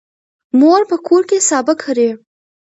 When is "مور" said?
0.59-0.81